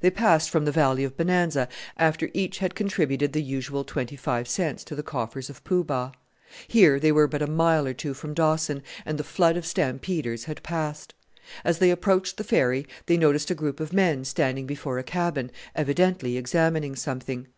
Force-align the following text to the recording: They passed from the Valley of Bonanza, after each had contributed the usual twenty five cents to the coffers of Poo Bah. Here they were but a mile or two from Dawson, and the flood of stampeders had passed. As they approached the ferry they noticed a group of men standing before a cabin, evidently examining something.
They 0.00 0.10
passed 0.10 0.48
from 0.48 0.64
the 0.64 0.70
Valley 0.70 1.02
of 1.02 1.16
Bonanza, 1.16 1.68
after 1.96 2.30
each 2.32 2.58
had 2.58 2.76
contributed 2.76 3.32
the 3.32 3.42
usual 3.42 3.82
twenty 3.82 4.14
five 4.14 4.46
cents 4.46 4.84
to 4.84 4.94
the 4.94 5.02
coffers 5.02 5.50
of 5.50 5.64
Poo 5.64 5.82
Bah. 5.82 6.12
Here 6.68 7.00
they 7.00 7.10
were 7.10 7.26
but 7.26 7.42
a 7.42 7.48
mile 7.48 7.84
or 7.84 7.92
two 7.92 8.14
from 8.14 8.32
Dawson, 8.32 8.80
and 9.04 9.18
the 9.18 9.24
flood 9.24 9.56
of 9.56 9.66
stampeders 9.66 10.44
had 10.44 10.62
passed. 10.62 11.14
As 11.64 11.80
they 11.80 11.90
approached 11.90 12.36
the 12.36 12.44
ferry 12.44 12.86
they 13.06 13.16
noticed 13.16 13.50
a 13.50 13.56
group 13.56 13.80
of 13.80 13.92
men 13.92 14.24
standing 14.24 14.66
before 14.68 14.98
a 15.00 15.02
cabin, 15.02 15.50
evidently 15.74 16.36
examining 16.36 16.94
something. 16.94 17.48